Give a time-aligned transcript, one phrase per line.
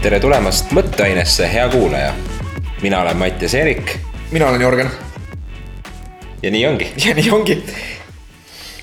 [0.00, 2.14] tere tulemast Mõtteainesse, hea kuulaja.
[2.80, 3.90] mina olen Mattias Eerik
[4.32, 4.90] mina olen Jörgen
[6.42, 6.86] ja nii ongi.
[7.04, 7.58] ja nii ongi.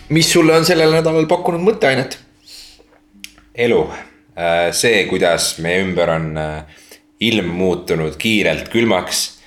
[0.09, 2.19] mis sulle on sellel nädalal pakkunud mõtteainet?
[3.55, 3.79] elu,
[4.37, 6.83] äh, see, kuidas meie ümber on äh,
[7.19, 9.39] ilm muutunud kiirelt külmaks.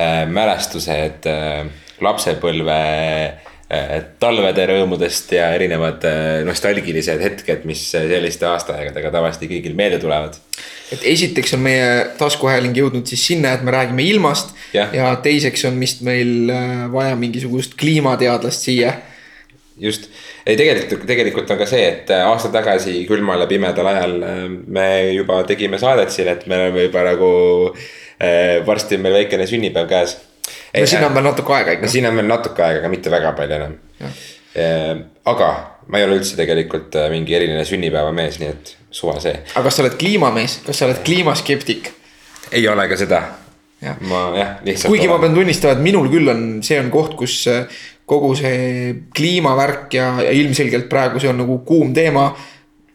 [0.00, 1.28] Äh, mälestused
[2.00, 2.80] lapsepõlve
[4.20, 6.02] talvede rõõmudest ja erinevad
[6.44, 10.36] nostalgilised hetked, mis selliste aastaaegadega tavaliselt kõigil meelde tulevad.
[10.92, 11.86] et esiteks on meie
[12.18, 16.52] taskuhääling jõudnud siis sinna, et me räägime ilmast ja, ja teiseks on vist meil
[16.92, 18.92] vaja mingisugust kliimateadlast siia
[19.82, 20.08] just,
[20.46, 24.42] ei tegelikult, tegelikult on ka see, et äh, aasta tagasi külmal ja pimedal ajal äh,
[24.48, 27.32] me juba tegime saadet siin, et me oleme juba nagu
[27.72, 28.60] äh,.
[28.66, 30.16] varsti on meil väikene sünnipäev käes.
[30.48, 31.86] No siin on veel natuke aega ikka.
[31.86, 33.76] no siin on veel natuke aega, aga mitte väga palju enam.
[34.02, 34.94] Äh,
[35.32, 35.52] aga
[35.88, 39.34] ma ei ole üldse tegelikult mingi eriline sünnipäevamees, nii et suva see.
[39.54, 41.94] aga kas sa oled kliimamees, kas sa oled kliimaskeptik?
[42.52, 43.22] ei ole ka seda
[44.06, 44.92] ma jah, lihtsalt.
[44.92, 45.16] kuigi olen.
[45.16, 47.40] ma pean tunnistama, et minul küll on, see on koht, kus
[48.08, 52.30] kogu see kliimavärk ja, ja ilmselgelt praegu see on nagu kuum teema.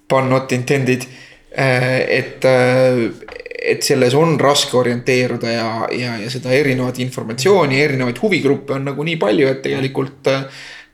[0.08, 1.04] Pun not intended,
[1.52, 3.09] äh, et, äh,
[3.58, 9.05] et selles on raske orienteeruda ja, ja, ja seda erinevat informatsiooni, erinevaid huvigruppe on nagu
[9.08, 10.31] nii palju, et tegelikult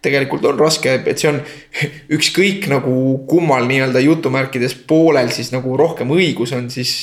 [0.04, 1.40] tegelikult on raske, et see on
[2.18, 2.94] ükskõik nagu
[3.30, 6.96] kummal nii-öelda jutumärkides poolel siis nagu rohkem õigus on, siis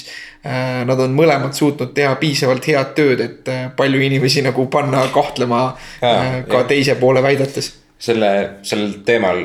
[0.45, 0.83] äh,.
[0.89, 5.63] Nad on mõlemad suutnud teha piisavalt head tööd, et äh, palju inimesi nagu panna kahtlema
[6.01, 6.69] ja, äh, ka ja.
[6.71, 7.75] teise poole väidetes.
[8.01, 8.31] selle,
[8.65, 9.45] sellel teemal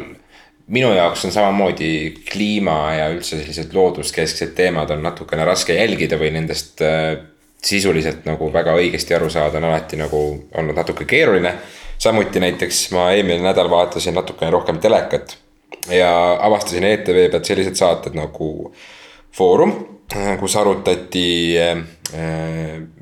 [0.67, 6.31] minu jaoks on samamoodi kliima ja üldse sellised looduskesksed teemad on natukene raske jälgida või
[6.33, 7.15] nendest äh,
[7.65, 10.21] sisuliselt nagu väga õigesti aru saada on alati nagu
[10.57, 11.55] olnud natuke keeruline.
[11.97, 15.37] Samuti näiteks ma eelmine nädal vaatasin natukene rohkem telekat
[15.89, 18.49] ja avastasin ETV pealt sellised saated nagu
[19.35, 19.73] Foorum,
[20.39, 21.27] kus arutati
[21.59, 21.77] äh,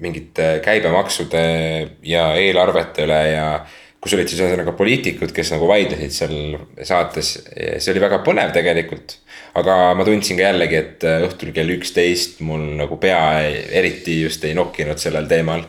[0.02, 1.44] mingite käibemaksude
[2.10, 3.48] ja eelarvete üle ja
[4.04, 6.38] kus olid siis ühesõnaga poliitikud, kes nagu vaidlesid seal
[6.84, 7.34] saates.
[7.78, 9.18] see oli väga põnev tegelikult.
[9.56, 13.24] aga ma tundsin ka jällegi, et õhtul kell üksteist mul nagu pea
[13.72, 15.64] eriti just ei nokkinud sellel teemal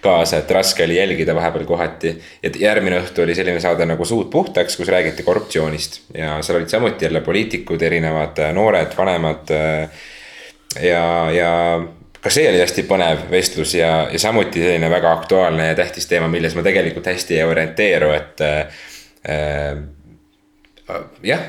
[0.00, 2.14] kaasa, et raske oli jälgida vahepeal kohati.
[2.42, 6.72] ja järgmine õhtu oli selline saade nagu Suud puhtaks, kus räägiti korruptsioonist ja seal olid
[6.72, 9.50] samuti jälle poliitikud, erinevad äh, noored, vanemad.
[9.50, 9.90] Äh,
[10.82, 11.52] ja, ja
[12.20, 16.28] ka see oli hästi põnev vestlus ja, ja samuti selline väga aktuaalne ja tähtis teema,
[16.28, 18.84] milles ma tegelikult hästi ei orienteeru, et äh,
[21.24, 21.42] jah,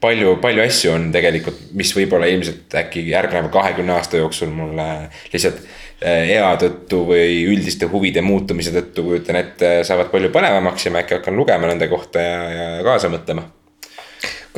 [0.00, 4.88] palju, palju asju on tegelikult, mis võib-olla ilmselt äkki järgneva kahekümne aasta jooksul mulle
[5.32, 5.62] lihtsalt
[5.98, 11.00] Eh, ea tõttu või üldiste huvide muutumise tõttu, kujutan ette, saavad palju põnevamaks ja ma
[11.02, 13.42] äkki hakkan lugema nende kohta ja, ja kaasa mõtlema.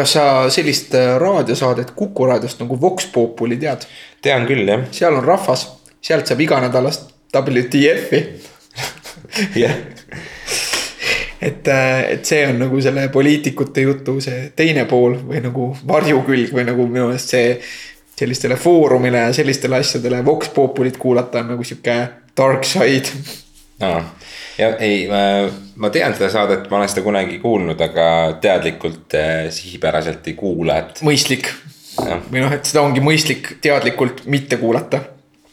[0.00, 3.84] Kas sa sellist äh, raadiosaadet Kuku raadiost nagu Vox Populi tead?
[4.24, 4.86] tean küll, jah.
[4.94, 5.66] seal on rahvas,
[6.00, 8.24] sealt saab iganädalast WTF-i
[9.62, 9.76] jah
[11.40, 16.52] et, äh, et see on nagu selle poliitikute jutu see teine pool või nagu varjukülg
[16.56, 17.54] või nagu minu meelest see
[18.20, 21.96] sellistele foorumile ja sellistele asjadele Vox Populit kuulata on nagu sihuke
[22.36, 23.08] dark side.
[23.80, 24.02] aa,
[24.60, 25.06] ja ei,
[25.80, 28.06] ma tean seda saadet, ma olen seda kunagi kuulnud, aga
[28.42, 31.00] teadlikult äh, sihipäraselt ei kuula, et.
[31.06, 31.48] mõistlik.
[32.30, 35.02] või noh, et seda ongi mõistlik teadlikult mitte kuulata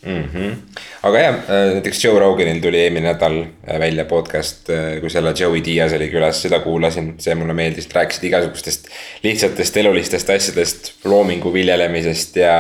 [0.08, 0.24] mm.
[0.34, 0.56] -hmm.
[1.04, 5.34] aga jah, äh, näiteks Joe Roganil tuli eelmine nädal äh, välja podcast, äh, kui selle
[5.40, 8.90] Joey Diaz oli külas, seda kuulasin, see mulle meeldis, rääkisid igasugustest
[9.24, 12.58] lihtsatest elulistest asjadest, loomingu viljelemisest ja.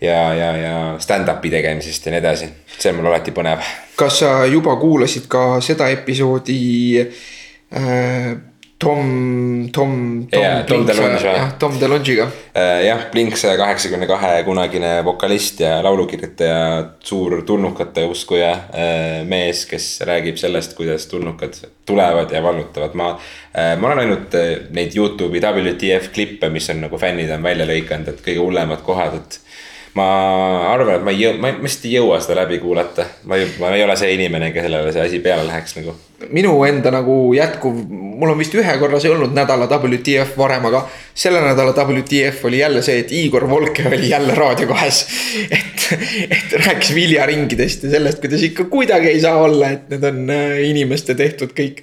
[0.00, 3.62] Ja, ja, ja stand-up'i tegemisest ja nii edasi, see on mul alati põnev.
[3.96, 6.58] kas sa juba kuulasid ka seda episoodi
[7.04, 8.34] äh,
[8.84, 10.66] Tom, Tom, Tom yeah,.
[10.66, 11.24] Tom DeLonge.
[11.24, 12.26] jah, Tom DeLonge'iga.
[12.52, 16.58] Äh, jah, Blink saja kaheksakümne kahe kunagine vokalist ja laulukirjutaja,
[17.00, 21.56] suur tulnukate uskuja äh, mees, kes räägib sellest, kuidas tulnukad
[21.86, 23.22] tulevad ja vallutavad maad.
[23.54, 24.36] Äh, ma olen ainult
[24.74, 29.16] neid Youtube'i WTF klippe, mis on nagu fännid on välja lõiganud, et kõige hullemad kohad,
[29.22, 29.40] et
[29.94, 30.06] ma
[30.72, 33.70] arvan, et ma ei jõua, ma vist ei jõua seda läbi kuulata, ma ei, ma
[33.76, 35.94] ei ole see inimene, kellele see asi peale läheks nagu
[36.32, 40.84] minu enda nagu jätkuv, mul on vist ühe korra see olnud nädala WTF varem, aga
[41.14, 45.06] selle nädala WTF oli jälle see, et Igor Volke oli jälle Raadio kahes.
[45.58, 45.86] et,
[46.30, 50.58] et rääkis viljaringidest ja sellest, kuidas ikka kuidagi ei saa olla, et need on äh,
[50.70, 51.82] inimeste tehtud kõik.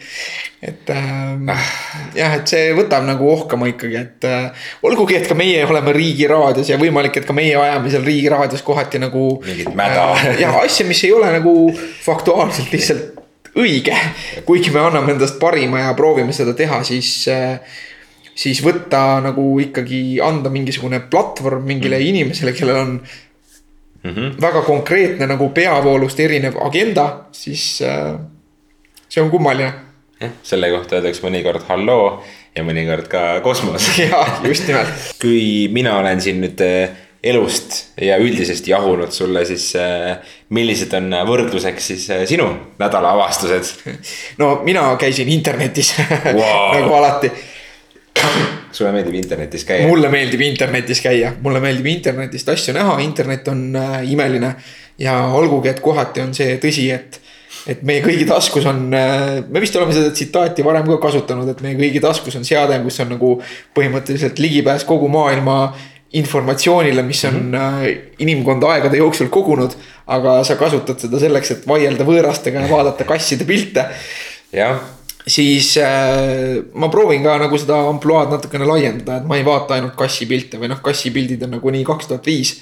[0.62, 1.64] et äh,
[2.16, 6.70] jah, et see võtab nagu ohkama ikkagi, et äh, olgugi, et ka meie oleme Riigiraadios
[6.70, 9.26] ja võimalik, et ka meie ajame seal Riigiraadios kohati nagu.
[9.46, 10.30] mingit mäda äh,.
[10.44, 11.56] jah, asja, mis ei ole nagu
[12.06, 13.21] faktuaalselt lihtsalt
[13.60, 13.96] õige.
[14.46, 17.26] kuigi me anname endast parima ja proovime seda teha, siis,
[18.36, 22.08] siis võtta nagu ikkagi anda mingisugune platvorm mingile mm.
[22.14, 22.94] inimesele, kellel on
[24.04, 24.42] mm -hmm.
[24.42, 28.20] väga konkreetne nagu peavoolust erinev agenda, siis äh,
[29.10, 29.74] see on kummaline.
[30.22, 32.24] jah, selle kohta öeldakse mõnikord halloo
[32.56, 33.98] ja mõnikord ka kosmos.
[34.12, 34.88] jaa, just nimelt.
[35.22, 36.90] kui mina olen siin nüüd äh,
[37.24, 40.18] elust ja üldisest jahunud sulle, siis äh,
[40.58, 42.48] millised on võrdluseks siis äh, sinu
[42.82, 43.74] nädala avastused?
[44.42, 45.94] no mina käisin internetis
[46.38, 46.72] wow.
[46.78, 47.32] nagu alati
[48.72, 49.88] sulle meeldib internetis käia?
[49.88, 54.56] mulle meeldib internetis käia, mulle meeldib internetist asju näha, internet on äh, imeline.
[55.00, 57.22] ja olgugi, et kohati on see tõsi, et,
[57.70, 61.62] et meie kõigi taskus on äh,, me vist oleme seda tsitaati varem ka kasutanud, et
[61.62, 63.36] meie kõigi taskus on seade, kus on nagu
[63.78, 65.62] põhimõtteliselt ligipääs kogu maailma
[66.14, 68.00] informatsioonile, mis on mm -hmm.
[68.20, 69.72] inimkond aegade jooksul kogunud.
[70.08, 73.86] aga sa kasutad seda selleks, et vaielda võõrastega ja vaadata kasside pilte.
[74.52, 74.80] jah
[75.28, 79.96] siis äh, ma proovin ka nagu seda ampluaad natukene laiendada, et ma ei vaata ainult
[80.00, 82.56] kassipilte või noh, kassipildid on nagunii kaks tuhat viis.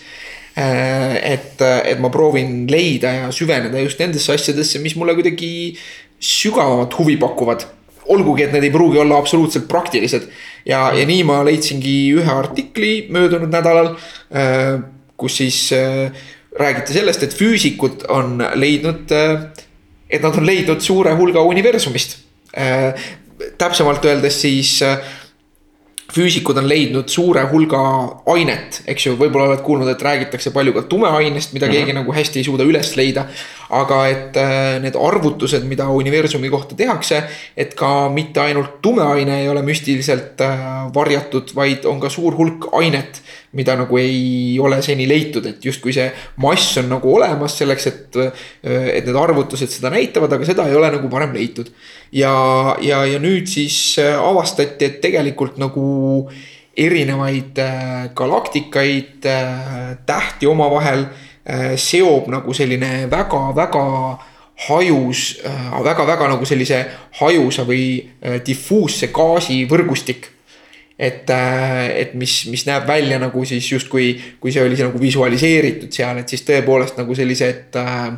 [0.60, 5.52] Äh, et, et ma proovin leida ja süveneda just nendesse asjadesse, mis mulle kuidagi
[6.20, 7.68] sügavamat huvi pakuvad.
[8.10, 10.24] olgugi, et need ei pruugi olla absoluutselt praktilised
[10.66, 13.96] ja, ja nii ma leidsingi ühe artikli möödunud nädalal,
[14.32, 14.80] äh,
[15.18, 16.12] kus siis äh,
[16.60, 19.12] räägiti sellest, et füüsikud on leidnud,
[20.10, 22.18] et nad on leidnud suure hulga universumist
[22.58, 22.94] Äh,
[23.58, 24.98] täpsemalt öeldes siis äh,
[26.14, 27.82] füüsikud on leidnud suure hulga
[28.34, 31.76] ainet, eks ju, võib-olla oled kuulnud, et räägitakse palju ka tumeainest, mida mm -hmm.
[31.78, 33.28] keegi nagu hästi ei suuda üles leida.
[33.70, 37.22] Aga et äh, need arvutused, mida universumi kohta tehakse,
[37.58, 40.64] et ka mitte ainult tumeaine ei ole müstiliselt äh,
[40.96, 43.22] varjatud, vaid on ka suur hulk ainet,
[43.58, 46.10] mida nagu ei ole seni leitud, et justkui see
[46.42, 48.46] mass on nagu olemas selleks, et, äh,
[48.98, 51.70] et need arvutused seda näitavad, aga seda ei ole nagu varem leitud.
[52.12, 52.34] Ja,
[52.82, 55.90] ja, ja nüüd siis avastati, et tegelikult nagu
[56.80, 57.60] erinevaid
[58.16, 61.06] galaktikaid, äh, tähti omavahel
[61.80, 63.86] seob nagu selline väga-väga
[64.68, 66.82] hajus väga,, väga-väga nagu sellise
[67.22, 67.84] hajusa või
[68.46, 70.28] difuusse gaasivõrgustik
[71.00, 76.20] et, et mis, mis näeb välja nagu siis justkui, kui see oli nagu visualiseeritud seal,
[76.20, 78.10] et siis tõepoolest nagu sellised äh,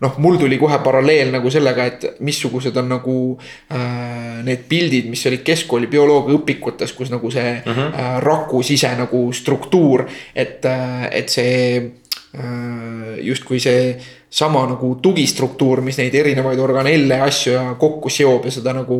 [0.00, 5.24] noh, mul tuli kohe paralleel nagu sellega, et missugused on nagu äh, need pildid, mis
[5.28, 7.78] olid keskkooli bioloogia õpikutes, kus nagu see mhm.
[7.78, 7.94] -huh.
[7.94, 11.99] äh, raku sise nagu struktuur, et äh,, et see äh,
[12.32, 13.96] justkui see
[14.30, 18.98] sama nagu tugistruktuur, mis neid erinevaid organelle ja asju ja kokku seob ja seda nagu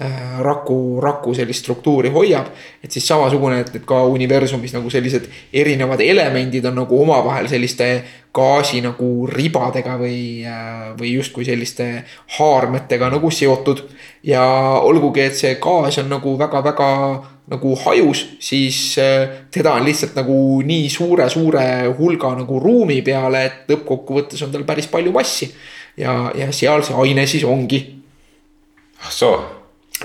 [0.00, 2.46] äh, raku, raku sellist struktuuri hoiab.
[2.82, 7.90] et siis samasugune, et, et ka universumis nagu sellised erinevad elemendid on nagu omavahel selliste
[8.34, 11.90] gaasi nagu ribadega või, äh, või justkui selliste
[12.38, 13.84] haarmetega nagu seotud.
[14.22, 14.42] ja
[14.84, 16.88] olgugi, et see gaas on nagu väga-väga
[17.50, 21.64] nagu hajus, siis äh, teda on lihtsalt nagu nii suure-suure
[21.98, 25.50] hulga nagu ruumi peale, et lõppkokkuvõttes on tal päris palju massi.
[25.98, 27.82] ja, ja seal see aine siis ongi.
[29.00, 29.34] ah soo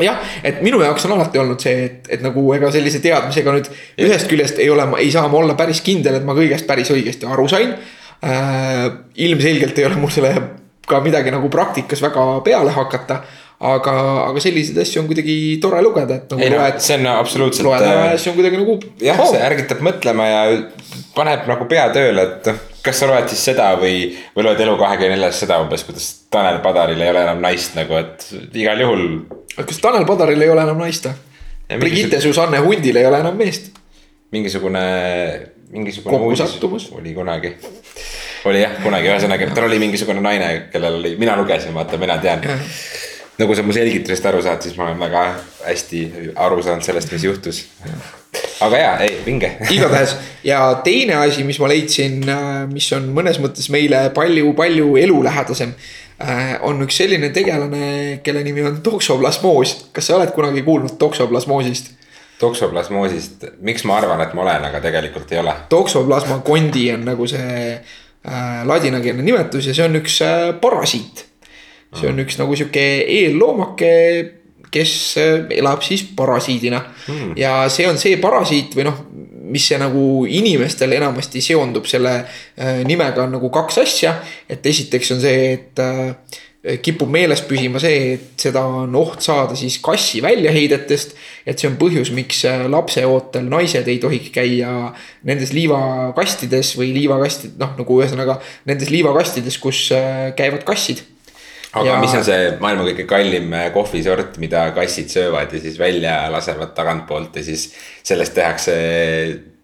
[0.03, 3.69] jah, et minu jaoks on alati olnud see, et, et nagu ega sellise teadmisega nüüd
[4.07, 7.29] ühest küljest ei ole, ei saa ma olla päris kindel, et ma kõigest päris õigesti
[7.31, 8.85] aru sain äh,.
[9.27, 10.35] ilmselgelt ei ole mul selle
[10.85, 13.21] ka midagi nagu praktikas väga peale hakata
[13.63, 13.95] aga,
[14.27, 16.79] aga selliseid asju on kuidagi tore lugeda, et nagu ei, loed.
[16.83, 17.69] see on absoluutselt.
[17.69, 18.77] loed ära ja siis on kuidagi nagu.
[19.01, 20.41] jah oh., see ärgitab mõtlema ja
[21.15, 25.59] paneb nagu pea tööle, et kas sa loed siis seda või, või loed Elu24-s seda
[25.63, 29.07] umbes, kuidas Tanel Padaril ei ole enam naist nagu, et igal juhul.
[29.57, 31.17] kas Tanel Padaril ei ole enam naist või?
[31.81, 33.73] Brigitte Susanne Hundil ei ole enam meest.
[34.31, 34.85] mingisugune,
[35.71, 37.55] mingisugune uudis oli kunagi
[38.45, 42.43] oli jah, kunagi, ühesõnaga, tal oli mingisugune naine, kellel oli, mina lugesin, vaata, mina tean
[43.39, 45.23] nagu sa mu selgitusest aru saad, siis ma olen väga
[45.65, 46.03] hästi
[46.45, 47.63] aru saanud sellest, mis juhtus.
[48.61, 49.51] Aga jaa, ei, vinge.
[49.75, 55.75] igatahes ja teine asi, mis ma leidsin, äh, mis on mõnes mõttes meile palju-palju elulähedasem.
[56.23, 59.75] Äh, on üks selline tegelane, kelle nimi on toksoplasmoos.
[59.95, 61.93] kas sa oled kunagi kuulnud toksoplasmoosist?
[62.39, 65.53] toksoplasmoosist, miks ma arvan, et ma olen, aga tegelikult ei ole.
[65.69, 70.19] toksoplasma kondi on nagu see äh, ladinakeelne nimetus ja see on üks
[70.61, 71.25] parasiit
[71.99, 73.91] see on üks nagu sihuke eelloomake,
[74.71, 77.35] kes äh, elab siis parasiidina hmm..
[77.39, 79.03] ja see on see parasiit või noh,
[79.45, 84.17] mis see nagu inimestel enamasti seondub selle äh, nimega on nagu kaks asja.
[84.49, 89.53] et esiteks on see, et äh, kipub meeles püsima see, et seda on oht saada
[89.59, 91.13] siis kassi väljaheidetest.
[91.45, 92.41] et see on põhjus, miks
[92.73, 94.71] lapseootel naised ei tohiks käia
[95.23, 99.91] nendes liivakastides või liivakastid, noh nagu ühesõnaga nendes liivakastides, kus
[100.39, 101.05] käivad kassid
[101.75, 101.97] aga ja...
[102.01, 106.73] mis on see maailma kõige kallim äh, kohvisort, mida kassid söövad ja siis välja lasevad
[106.77, 107.67] tagantpoolt ja siis
[108.05, 108.75] sellest tehakse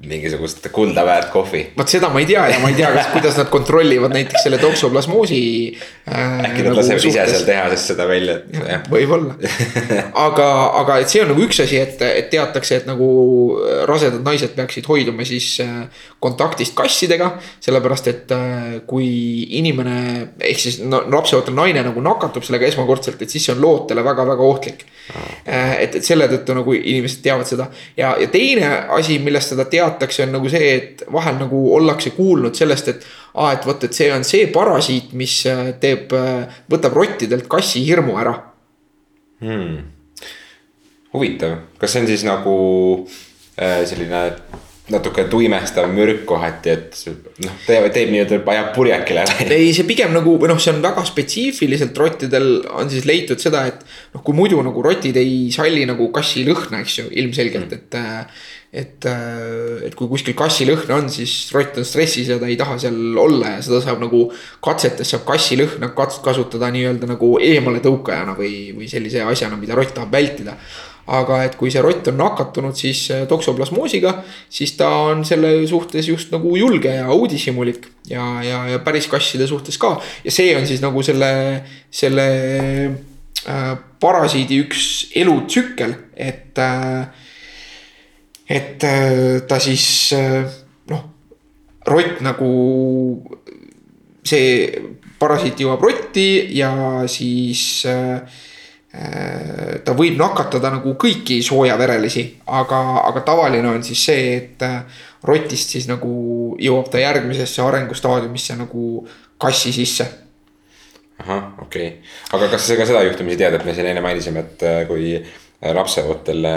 [0.07, 1.61] mingisugust kulda väärt kohvi.
[1.77, 4.57] vot seda ma ei tea ja ma ei tea, kas, kuidas nad kontrollivad näiteks selle
[4.61, 5.41] toksoplasmoosi
[6.09, 6.39] äh,.
[6.47, 8.89] äkki nad nagu lasevad ise seal tehasest seda välja, et.
[8.91, 9.35] võib-olla,
[10.27, 10.47] aga,
[10.81, 13.09] aga et see on nagu üks asi, et, et teatakse, et nagu
[13.89, 15.85] rasedad naised peaksid hoiduma siis äh,
[16.19, 17.31] kontaktist kassidega.
[17.61, 19.07] sellepärast, et äh, kui
[19.59, 19.97] inimene
[20.39, 24.49] ehk siis no, lapseootel naine nagu nakatub sellega esmakordselt, et siis see on lootele väga-väga
[24.49, 24.85] ohtlik.
[25.45, 27.67] Äh, et, et selle tõttu nagu inimesed teavad seda
[27.97, 32.13] ja, ja teine asi, millest seda teatakse teatakse, on nagu see, et vahel nagu ollakse
[32.15, 33.05] kuulnud sellest, et
[33.35, 37.83] aa, et vot, et see on see parasiit, mis äh, teeb, äh, võtab rottidelt kassi
[37.85, 38.37] hirmu ära.
[39.41, 39.79] Hmm..
[41.11, 42.51] huvitav, kas see on siis nagu
[43.57, 44.19] äh, selline
[44.91, 46.97] natuke tuimestav mürk kohati, et
[47.45, 49.47] noh, teeb, teeb nii-öelda, ajab purjekile läbi.
[49.55, 53.65] ei, see pigem nagu või noh, see on väga spetsiifiliselt rottidel on siis leitud seda,
[53.71, 53.83] et
[54.15, 58.43] noh, kui muidu nagu rotid ei salli nagu kassi lõhna, eks ju, ilmselgelt, et äh,
[58.73, 62.77] et, äh, et kui kuskil kassilõhna on, siis rott on stressis ja ta ei taha
[62.79, 64.23] seal olla ja seda saab nagu
[64.63, 70.55] katsetes saab kassilõhna kasutada nii-öelda nagu eemaletõukajana või, või sellise asjana, mida rott tahab vältida.
[71.11, 74.13] aga et kui see rott on nakatunud siis äh, toksoplasmoosiga,
[74.47, 79.47] siis ta on selle suhtes just nagu julge ja uudishimulik ja, ja, ja päris kasside
[79.47, 79.97] suhtes ka.
[80.23, 81.31] ja see on siis nagu selle,
[81.91, 82.27] selle
[83.43, 84.85] äh, parasiidi üks
[85.19, 87.20] elutsükkel, et äh,
[88.51, 90.43] et äh, ta siis äh,
[90.91, 91.03] noh,
[91.87, 92.51] rott nagu
[94.27, 94.65] see
[95.21, 96.25] parasiit jõuab rotti
[96.57, 96.71] ja
[97.09, 98.39] siis äh,
[98.91, 104.65] ta võib nakatada nagu kõiki soojaverelisi, aga, aga tavaline on siis see, et
[105.23, 106.11] rotist siis nagu
[106.59, 109.05] jõuab ta järgmisesse arengustaadiumisse nagu
[109.39, 110.09] kassi sisse.
[111.23, 114.43] ahah, okei okay., aga kas sa ka seda juhtumisi tead, et me siin enne mainisime,
[114.43, 115.15] et kui
[115.79, 116.51] lapseootel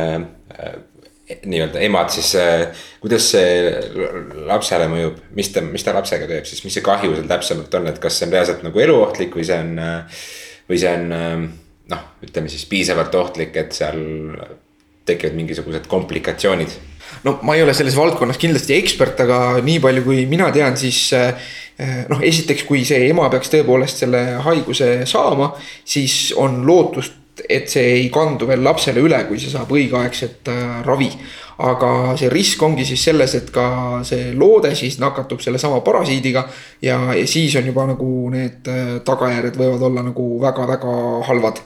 [1.24, 2.66] nii-öelda emad, siis äh,
[3.00, 3.70] kuidas see
[4.48, 7.88] lapsele mõjub, mis ta, mis ta lapsega teeb siis, mis see kahju seal täpsemalt on,
[7.88, 9.78] et kas see on reaalselt nagu eluohtlik või see on.
[9.80, 10.26] Äh,
[10.68, 11.32] või see on äh,
[11.92, 13.98] noh, ütleme siis piisavalt ohtlik, et seal
[15.04, 16.76] tekivad mingisugused komplikatsioonid.
[17.24, 21.10] no ma ei ole selles valdkonnas kindlasti ekspert, aga nii palju, kui mina tean, siis
[22.08, 25.50] noh, esiteks, kui see ema peaks tõepoolest selle haiguse saama,
[25.84, 30.76] siis on lootust et see ei kandu veel lapsele üle, kui see saab õigeaegset äh,
[30.86, 31.10] ravi.
[31.64, 36.44] aga see risk ongi siis selles, et ka see loode siis nakatub sellesama parasiidiga.
[36.82, 40.94] ja, ja siis on juba nagu need äh, tagajärjed võivad olla nagu väga-väga
[41.30, 41.60] halvad.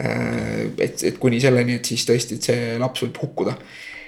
[0.00, 3.56] Äh, et, et kuni selleni, et siis tõesti, et see laps võib hukkuda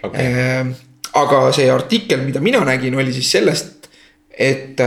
[0.06, 0.72] okay..
[1.18, 3.90] aga see artikkel, mida mina nägin, oli siis sellest,
[4.32, 4.80] et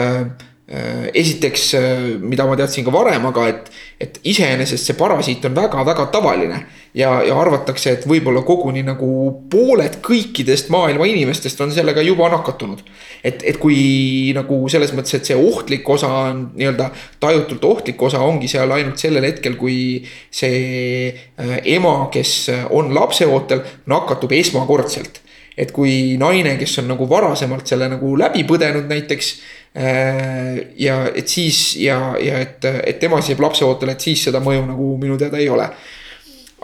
[1.13, 3.67] esiteks, äh, mida ma teadsin ka varem, aga et,
[4.01, 6.63] et iseenesest see parasiit on väga-väga tavaline.
[6.95, 9.07] ja, ja arvatakse, et võib-olla koguni nagu
[9.51, 12.81] pooled kõikidest maailma inimestest on sellega juba nakatunud.
[13.23, 18.23] et, et kui nagu selles mõttes, et see ohtlik osa on nii-öelda tajutult ohtlik osa
[18.25, 25.21] ongi seal ainult sellel hetkel, kui see äh, ema, kes on lapseootel, nakatub esmakordselt
[25.55, 31.27] et kui naine, kes on nagu varasemalt selle nagu läbi põdenud näiteks Äh, ja et
[31.27, 35.17] siis ja, ja et, et tema siis jääb lapseootele, et siis seda mõju nagu minu
[35.19, 35.67] teada ei ole.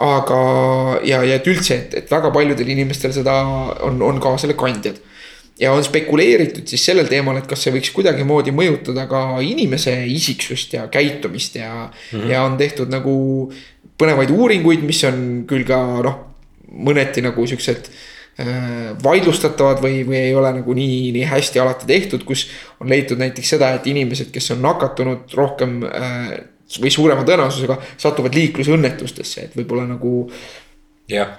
[0.02, 0.38] aga,
[1.04, 3.34] ja, ja et üldse, et, et väga paljudel inimestel seda
[3.84, 4.96] on, on ka selle kandjad.
[5.60, 10.72] ja on spekuleeritud siis sellel teemal, et kas see võiks kuidagimoodi mõjutada ka inimese isiksust
[10.78, 12.30] ja käitumist ja mm, -hmm.
[12.30, 13.52] ja on tehtud nagu
[13.98, 16.18] põnevaid uuringuid, mis on küll ka noh,
[16.72, 18.11] mõneti nagu siuksed Äh,
[19.04, 22.46] vaidlustatavad või, või ei ole nagu nii, nii hästi alati tehtud, kus
[22.80, 26.32] on leitud näiteks seda, et inimesed, kes on nakatunud rohkem äh,
[26.80, 30.30] või suurema tõenäosusega satuvad liiklusõnnetustesse, et võib-olla nagu.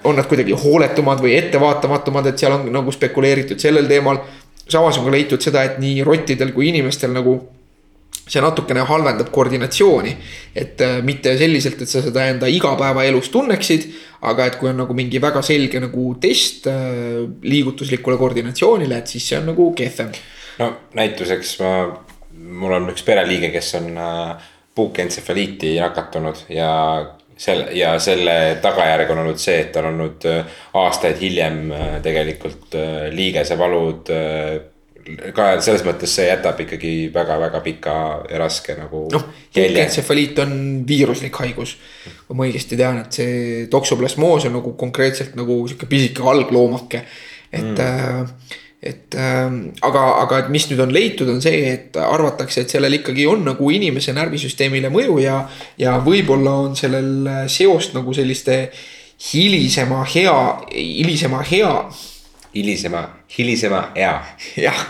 [0.04, 4.18] on nad kuidagi hooletumad või ettevaatamatumad, et seal on nagu spekuleeritud sellel teemal.
[4.68, 7.40] samas on ka leitud seda, et nii rottidel kui inimestel nagu
[8.24, 10.16] see natukene halvendab koordinatsiooni.
[10.56, 13.88] et äh, mitte selliselt, et sa seda enda igapäevaelus tunneksid,
[14.22, 19.28] aga et kui on nagu mingi väga selge nagu test äh, liigutuslikule koordinatsioonile, et siis
[19.28, 20.14] see on nagu kehvem.
[20.58, 21.74] no näituseks ma,
[22.62, 26.70] mul on üks pereliige, kes on äh, puukentsefaliiti nakatunud ja
[27.36, 30.24] selle ja selle tagajärg on olnud see, et tal on olnud
[30.80, 31.66] aastaid hiljem
[32.02, 32.76] tegelikult
[33.14, 34.10] liigesevalud
[35.36, 37.94] ka selles mõttes see jätab ikkagi väga-väga pika
[38.30, 39.04] ja raske nagu.
[39.12, 40.56] noh, puukentsefaliit on
[40.88, 41.76] viiruslik haigus.
[42.26, 47.04] kui ma õigesti tean, et see toksoplasmoos on nagu konkreetselt nagu sihuke pisike algloomake.
[47.52, 51.96] et mm., äh, et äh, aga, aga et mis nüüd on leitud, on see, et
[51.96, 55.38] arvatakse, et sellel ikkagi on nagu inimese närvisüsteemile mõju ja.
[55.80, 58.58] ja võib-olla on sellel seost nagu selliste
[59.32, 60.36] hilisema hea,
[60.74, 61.72] hilisema hea
[62.54, 63.08] hilisema,
[63.38, 64.14] hilisema ea.
[64.66, 64.86] jah,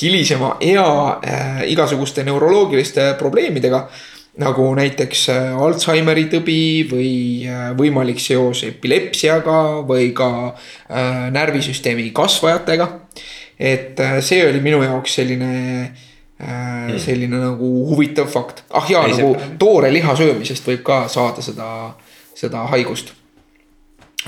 [0.00, 0.86] hilisema ea
[1.24, 3.88] äh, igasuguste neuroloogiliste probleemidega
[4.38, 7.12] nagu näiteks äh, Alžeimeri tõbi või
[7.48, 9.58] äh, võimalik seos epilepsiaga
[9.88, 12.88] või ka äh, närvisüsteemi kasvajatega.
[13.58, 15.48] et see oli minu jaoks selline
[16.38, 18.62] mm., selline nagu huvitav fakt.
[18.70, 21.94] ah jaa, nagu toore liha söömisest võib ka saada seda,
[22.38, 23.10] seda haigust.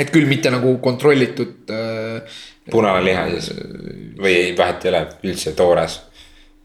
[0.01, 2.43] Et küll mitte nagu kontrollitud äh,.
[2.71, 3.53] punane liha siis
[4.21, 6.01] või vahet ei ole üldse toores.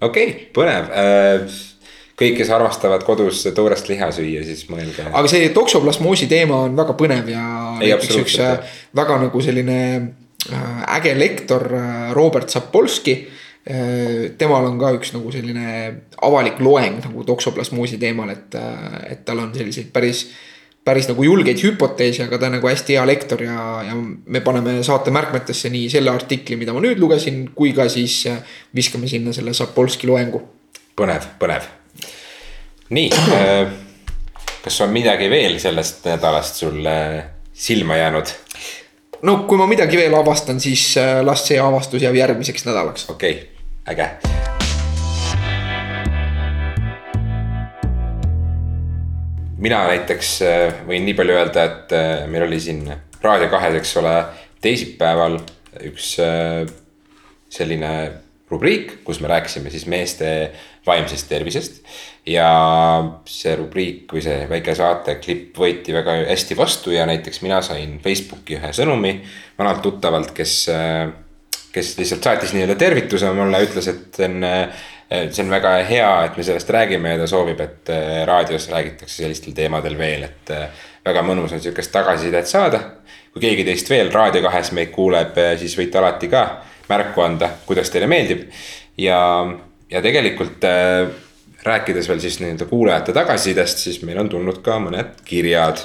[0.01, 1.55] okei okay,, põnev äh,
[2.19, 5.07] kõik, kes armastavad kodus toorest liha süüa, siis mõelge.
[5.11, 7.45] aga see toksoplasmoosi teema on väga põnev ja.
[7.81, 13.23] näiteks üks äh, väga nagu selline äh, äge lektor äh, Robert Sapolsky
[14.37, 15.69] temal on ka üks nagu selline
[16.21, 18.53] avalik loeng nagu toksoplasmoosi teemal, et,
[19.09, 20.27] et tal on selliseid päris,
[20.85, 24.77] päris nagu julgeid hüpoteese, aga ta on nagu hästi hea lektor ja, ja me paneme
[24.85, 28.21] saate märkmetesse nii selle artikli, mida ma nüüd lugesin, kui ka siis
[28.75, 30.43] viskame sinna selle Sapolsky loengu.
[30.95, 31.65] põnev, põnev
[32.89, 33.71] nii äh,,
[34.63, 36.97] kas on midagi veel sellest nädalast sulle
[37.53, 38.35] silma jäänud?
[39.21, 43.09] no kui ma midagi veel avastan, siis äh, las see avastus jääb järgmiseks nädalaks.
[43.09, 44.54] okei okay,, äge.
[49.61, 52.85] Mina näiteks äh, võin nii palju öelda, et äh, meil oli siin
[53.21, 54.13] Raadio kahes, eks ole,
[54.61, 55.39] teisipäeval
[55.87, 56.11] üks
[57.51, 57.91] selline
[58.51, 60.27] rubriik, kus me rääkisime siis meeste
[60.85, 61.79] vaimsest tervisest.
[62.29, 62.45] Ja
[63.29, 68.59] see rubriik või see väike saateklipp võeti väga hästi vastu ja näiteks mina sain Facebooki
[68.59, 69.15] ühe sõnumi
[69.57, 70.67] vanalt tuttavalt, kes,
[71.75, 74.45] kes lihtsalt saatis nii-öelda tervituse mulle, ütles, et see on,
[75.11, 77.91] see on väga hea, et me sellest räägime ja ta soovib, et
[78.27, 80.53] raadios räägitakse sellistel teemadel veel, et
[81.05, 82.79] väga mõnus on sihukest tagasisidet saada.
[83.35, 86.45] kui keegi teist veel Raadio kahes meid kuuleb, siis võite alati ka
[86.87, 88.45] märku anda, kuidas teile meeldib
[88.97, 89.19] ja,
[89.91, 90.63] ja tegelikult
[91.65, 95.83] rääkides veel siis nii-öelda kuulajate tagasisidest, siis meil on tulnud ka mõned kirjad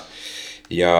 [0.71, 0.95] ja.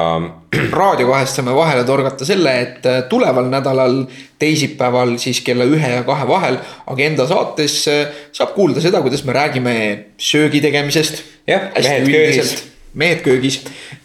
[0.73, 4.03] raadio kahest saame vahele torgata selle, et äh, tuleval nädalal
[4.41, 6.59] teisipäeval siis kella ühe ja kahe vahel
[6.91, 8.03] Agenda saates äh,
[8.37, 9.77] saab kuulda seda, kuidas me räägime
[10.19, 11.23] söögi tegemisest.
[11.47, 12.55] jah, mehed köögis.
[12.95, 13.61] mehed köögis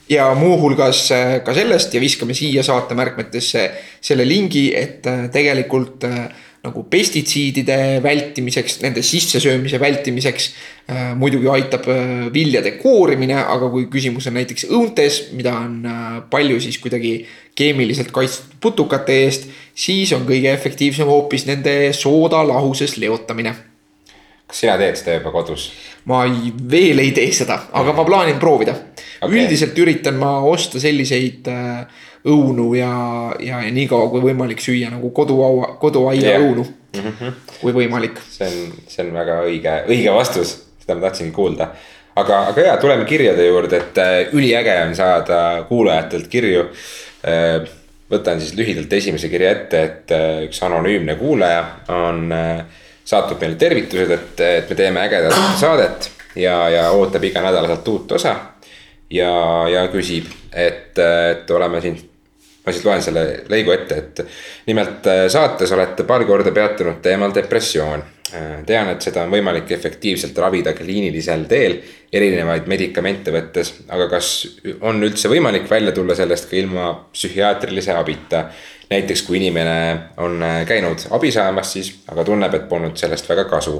[0.10, 3.70] ja muuhulgas äh, ka sellest ja viskame siia saate märkmetesse
[4.02, 6.06] selle lingi, et tegelikult
[6.66, 10.50] nagu pestitsiidide vältimiseks, nende sissesöömise vältimiseks
[10.90, 11.14] äh,.
[11.18, 16.60] muidugi aitab äh, viljade koorimine, aga kui küsimus on näiteks õuntes, mida on äh, palju
[16.64, 17.18] siis kuidagi
[17.56, 23.56] keemiliselt kaitstud putukate eest, siis on kõige efektiivsem hoopis nende sooda lahuses leotamine.
[24.46, 25.72] kas sina teed seda juba kodus?
[26.06, 28.76] ma ei, veel ei tee seda, aga ma plaanin proovida
[29.22, 29.40] okay..
[29.40, 31.86] üldiselt üritan ma osta selliseid äh,
[32.26, 32.92] õunu ja,
[33.40, 36.42] ja, ja niikaua kui võimalik süüa nagu koduaua, koduaia yeah.
[36.42, 37.12] õunu mm.
[37.20, 37.36] -hmm.
[37.62, 38.22] kui võimalik.
[38.30, 41.70] see on, see on väga õige, õige vastus, seda ma tahtsingi kuulda.
[42.16, 46.70] aga, aga ja tuleme kirjade juurde, et äh, üliäge on saada kuulajatelt kirju
[47.28, 47.68] äh,.
[48.12, 50.12] võtan siis lühidalt esimese kirja ette, et
[50.46, 52.30] üks anonüümne kuulaja on
[53.06, 58.36] saatnud meile tervitused, et, et me teeme ägedat saadet ja, ja ootab iganädalaselt uut osa.
[59.10, 59.32] Ja,
[59.70, 61.98] ja küsib, et, et oleme siin
[62.66, 64.22] ma siis loen selle lõigu ette, et
[64.70, 68.04] nimelt äh, saates olete paar korda peatunud teemal depressioon.
[68.34, 71.78] Äh, tean, et seda on võimalik efektiivselt ravida kliinilisel teel
[72.16, 74.32] erinevaid medikamente võttes, aga kas
[74.82, 78.48] on üldse võimalik välja tulla sellest ka ilma psühhiaatrilise abita?
[78.86, 83.48] näiteks kui inimene on äh, käinud abi saamas, siis aga tunneb, et polnud sellest väga
[83.50, 83.80] kasu.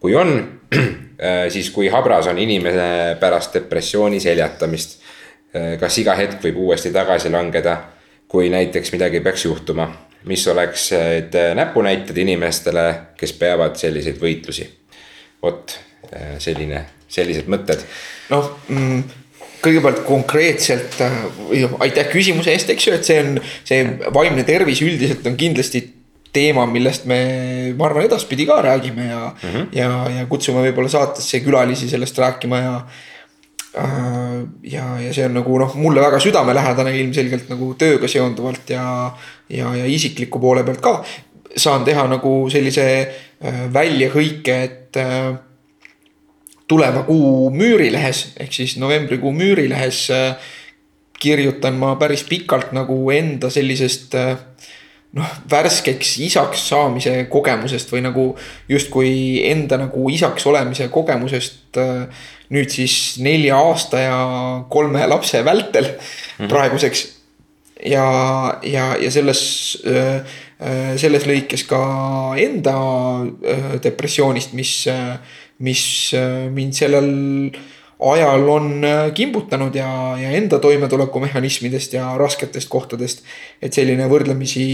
[0.00, 0.60] Kui on,
[1.54, 4.98] siis kui habras on inimene pärast depressiooni seljatamist?
[5.50, 7.72] kas iga hetk võib uuesti tagasi langeda
[8.30, 9.88] kui näiteks midagi peaks juhtuma,
[10.24, 10.90] mis oleks
[11.54, 12.84] näpunäited inimestele,
[13.18, 14.68] kes peavad selliseid võitlusi.
[15.42, 15.72] vot
[16.12, 17.80] äh, selline, sellised mõtted.
[18.28, 19.02] noh mm,
[19.64, 21.16] kõigepealt konkreetselt äh,
[21.80, 25.82] aitäh küsimuse eest, eks ju, et see on, see vaimne tervis üldiselt on kindlasti
[26.32, 27.20] teema, millest me,
[27.76, 29.66] ma arvan, edaspidi ka räägime ja mm, -hmm.
[29.72, 32.74] ja, ja kutsume võib-olla saatesse külalisi sellest rääkima ja
[33.78, 38.84] Äh, ja, ja see on nagu noh, mulle väga südamelähedane ilmselgelt nagu tööga seonduvalt ja,
[39.46, 40.94] ja, ja isikliku poole pealt ka.
[41.56, 45.38] saan teha nagu sellise äh, väljahõike, et äh,
[46.66, 50.02] tuleva kuu Müürilehes ehk siis novembrikuu Müürilehes
[51.20, 54.14] kirjutan ma päris pikalt nagu enda sellisest
[55.18, 58.26] noh, värskeks isaks saamise kogemusest või nagu
[58.70, 59.12] justkui
[59.50, 61.80] enda nagu isaks olemise kogemusest
[62.50, 64.20] nüüd siis nelja aasta ja
[64.70, 65.96] kolme lapse vältel mm
[66.44, 66.48] -hmm.
[66.48, 67.08] praeguseks.
[67.84, 68.06] ja,
[68.62, 70.22] ja, ja selles äh,
[70.96, 71.80] selles lõikes ka
[72.36, 72.74] enda
[73.82, 74.84] depressioonist, mis,
[75.58, 75.84] mis
[76.52, 77.08] mind sellel
[78.00, 83.24] ajal on kimbutanud ja, ja enda toimetulekumehhanismidest ja rasketest kohtadest.
[83.62, 84.64] et selline võrdlemisi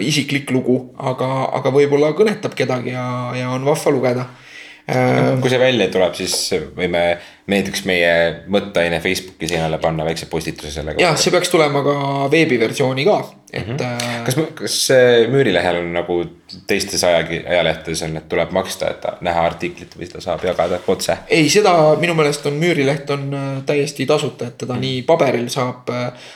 [0.00, 4.41] isiklik lugu, aga, aga võib-olla kõnetab kedagi ja, ja on vahva lugeda Äh,
[4.86, 6.34] kui see välja tuleb, siis
[6.74, 7.02] võime
[7.50, 8.10] näiteks meie
[8.50, 11.04] mõtteaine Facebooki seinale panna väikse postituse selle kohta.
[11.04, 11.94] jah, see peaks tulema ka
[12.30, 13.16] veebiversiooni ka,
[13.52, 13.76] et mm.
[13.76, 14.24] -hmm.
[14.26, 14.76] kas, kas
[15.30, 16.18] Müürilehel on nagu
[16.66, 21.16] teistes aja, ajalehtedes on, et tuleb maksta, et näha artiklit või seda saab jagada otse?
[21.28, 24.80] ei, seda minu meelest on Müürileht on äh, täiesti tasuta, et teda mm.
[24.80, 25.90] nii paberil saab.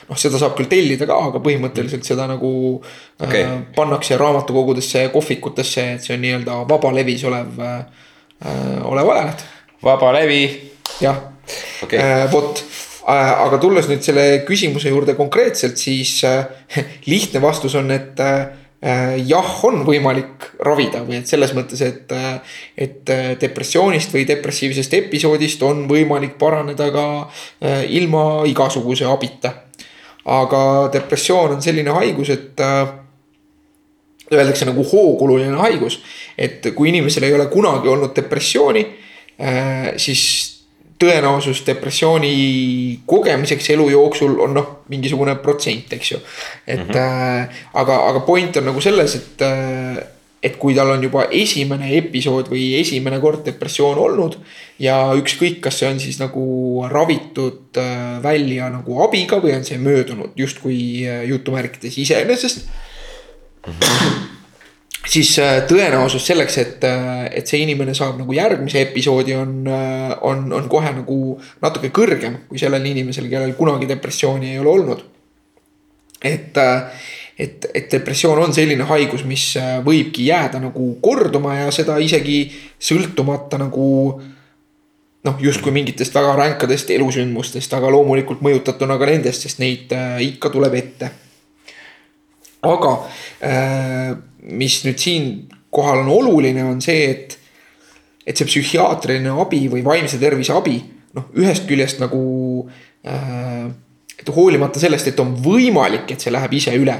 [0.09, 2.11] noh, seda saab küll tellida ka, aga põhimõtteliselt mm.
[2.15, 2.51] seda nagu
[3.19, 3.43] okay.
[3.43, 8.05] äh, pannakse raamatukogudesse ja kohvikutesse, et see on nii-öelda vabalevis olev äh,
[8.45, 9.45] Äh, olev ajaleht.
[9.83, 10.71] vaba levi.
[11.01, 11.17] jah
[11.83, 12.61] okay., äh, vot
[13.09, 16.21] äh, aga tulles nüüd selle küsimuse juurde konkreetselt, siis
[17.11, 18.21] lihtne vastus on, et
[19.25, 22.11] jah, on võimalik ravida või et selles mõttes, et,
[22.77, 23.09] et
[23.41, 27.07] depressioonist või depressiivsest episoodist on võimalik paraneda ka
[27.89, 29.55] ilma igasuguse abita.
[30.29, 30.61] aga
[30.93, 32.61] depressioon on selline haigus, et
[34.33, 36.01] öeldakse nagu hoogululine haigus.
[36.37, 38.83] et kui inimesel ei ole kunagi olnud depressiooni,
[39.41, 40.21] äh, siis
[41.01, 46.19] tõenäosus depressiooni kogemiseks elu jooksul on noh, mingisugune protsent, eks ju.
[46.67, 47.57] et mm -hmm.
[47.73, 50.03] aga, aga point on nagu selles, et, äh,
[50.43, 54.37] et kui tal on juba esimene episood või esimene kord depressioon olnud.
[54.79, 57.77] ja ükskõik, kas see on siis nagu ravitud
[58.23, 62.67] välja nagu abiga või on see möödunud justkui jutumärkides iseenesest
[65.07, 70.15] siis äh, tõenäosus selleks, et, äh, et see inimene saab nagu järgmise episoodi, on, äh,
[70.27, 71.19] on, on kohe nagu
[71.63, 75.05] natuke kõrgem kui sellel inimesel, kellel kunagi depressiooni ei ole olnud.
[76.23, 76.57] et,
[77.37, 79.51] et, et depressioon on selline haigus, mis
[79.85, 82.39] võibki jääda nagu korduma ja seda isegi
[82.81, 83.85] sõltumata nagu
[85.27, 89.93] noh, justkui mingitest väga ränkadest elusündmustest, aga loomulikult mõjutatuna ka nendest, sest neid
[90.25, 91.11] ikka tuleb ette
[92.73, 92.93] aga
[93.43, 94.11] äh,
[94.57, 97.37] mis nüüd siinkohal on oluline, on see, et,
[98.25, 100.79] et see psühhiaatriline abi või vaimse tervise abi,
[101.17, 102.21] noh, ühest küljest nagu
[103.07, 103.67] äh,.
[104.17, 106.95] et hoolimata sellest, et on võimalik, et see läheb ise üle,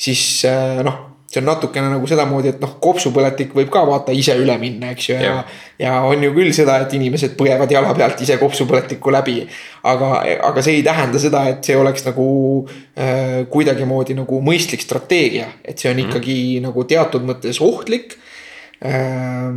[0.00, 4.34] siis äh, noh see on natukene nagu sedamoodi, et noh, kopsupõletik võib ka vaata ise
[4.40, 5.44] üle minna, eks ju, ja, ja.
[5.78, 9.36] ja on ju küll seda, et inimesed põevad jala pealt ise kopsupõletikku läbi.
[9.86, 10.10] aga,
[10.48, 12.26] aga see ei tähenda seda, et see oleks nagu
[12.66, 16.10] äh, kuidagimoodi nagu mõistlik strateegia, et see on mm -hmm.
[16.10, 18.18] ikkagi nagu teatud mõttes ohtlik
[18.82, 19.54] äh,.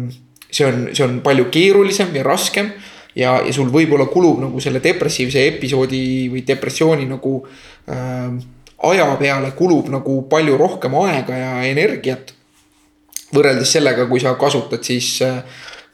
[0.52, 2.70] see on, see on palju keerulisem ja raskem
[3.16, 7.48] ja, ja sul võib-olla kulub nagu selle depressiivse episoodi või depressiooni nagu
[7.90, 8.38] äh,
[8.84, 12.34] aja peale kulub nagu palju rohkem aega ja energiat.
[13.34, 15.40] võrreldes sellega, kui sa kasutad siis äh,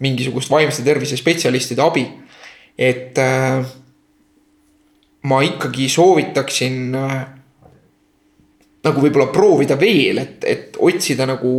[0.04, 2.08] mingisugust vaimse tervise spetsialistide abi.
[2.78, 3.66] et äh,
[5.24, 7.18] ma ikkagi soovitaksin äh,
[8.84, 11.52] nagu võib-olla proovida veel, et, et otsida nagu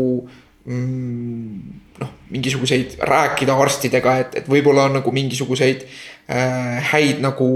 [0.65, 7.51] mm, noh, mingisuguseid, rääkida arstidega, et, et võib-olla on nagu mingisuguseid äh, häid nagu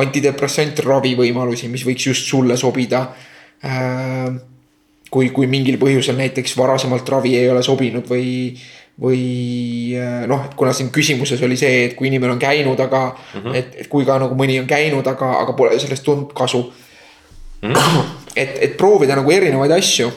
[0.00, 3.06] antidepressantravi võimalusi, mis võiks just sulle sobida
[3.64, 4.32] äh,.
[5.12, 8.56] kui, kui mingil põhjusel näiteks varasemalt ravi ei ole sobinud või,
[9.00, 9.20] või
[10.00, 13.40] äh, noh, et kuna siin küsimuses oli see, et kui inimene on käinud, aga mm,
[13.40, 13.58] -hmm.
[13.58, 16.64] et, et kui ka nagu mõni on käinud, aga, aga pole sellest tulnud kasu
[17.62, 17.72] mm.
[17.72, 18.04] -hmm.
[18.36, 20.10] et, et proovida nagu erinevaid asju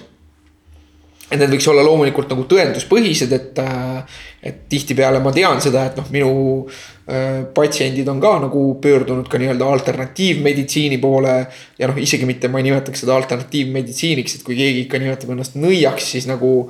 [1.25, 5.97] et need võiks olla loomulikult nagu tõenduspõhised, et, äh, et tihtipeale ma tean seda, et
[5.97, 6.33] noh, minu
[6.65, 11.38] äh, patsiendid on ka nagu pöördunud ka nii-öelda alternatiivmeditsiini poole.
[11.79, 15.57] ja noh, isegi mitte ma ei nimetaks seda alternatiivmeditsiiniks, et kui keegi ikka nimetab ennast
[15.57, 16.69] nõiaks, siis nagu.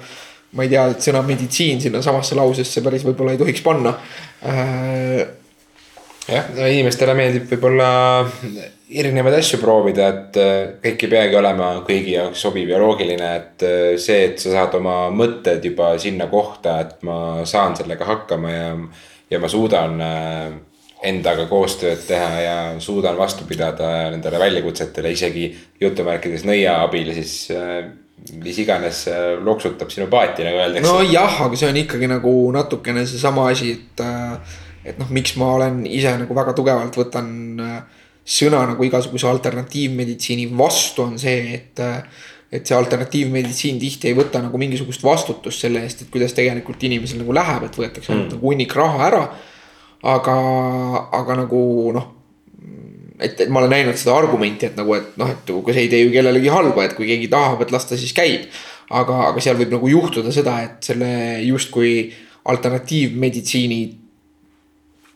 [0.56, 3.92] ma ei tea, et sõna meditsiin sinnasamasse lausesse päris võib-olla ei tohiks panna
[4.48, 5.26] äh,
[6.32, 7.90] jah, inimestele meeldib võib-olla
[9.02, 10.54] erinevaid asju proovida, et äh,
[10.84, 14.78] kõik ei peagi olema kõigi jaoks sobiv ja loogiline, et äh, see, et sa saad
[14.80, 18.72] oma mõtted juba sinna kohta, et ma saan sellega hakkama ja,
[19.34, 20.56] ja ma suudan äh,
[21.06, 25.50] endaga koostööd teha ja suudan vastu pidada nendele väljakutsetele isegi
[25.82, 27.52] jutumärkides nõia abil, siis
[28.42, 29.04] mis iganes
[29.44, 30.88] loksutab sinu paati, nagu öeldakse.
[30.88, 34.02] nojah, aga see on ikkagi nagu natukene seesama asi, et
[34.86, 37.30] et noh, miks ma olen ise nagu väga tugevalt võtan
[37.62, 41.86] äh, sõna nagu igasuguse alternatiivmeditsiini vastu on see, et.
[42.56, 47.18] Et see alternatiivmeditsiin tihti ei võta nagu mingisugust vastutust selle eest, et kuidas tegelikult inimesel
[47.20, 48.30] nagu läheb, et võetakse mm.
[48.32, 49.24] nagu hunnik raha ära.
[50.14, 50.36] aga,
[51.20, 51.64] aga nagu
[51.98, 52.06] noh
[53.20, 55.92] et, et ma olen näinud seda argumenti, et nagu, et noh, et kui see ei
[55.92, 58.48] tee ju kellelegi halba, et kui keegi tahab, et las ta siis käib.
[58.86, 61.08] aga, aga seal võib nagu juhtuda seda, et selle
[61.42, 62.12] justkui
[62.46, 63.80] alternatiivmeditsiini